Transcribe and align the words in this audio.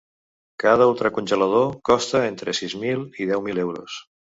Cada 0.63 0.87
ultracongelador 0.93 1.69
costa 1.93 2.25
entre 2.33 2.59
sis 2.65 2.79
mil 2.89 3.09
i 3.23 3.33
deu 3.33 3.51
mil 3.51 3.67
euros. 3.71 4.05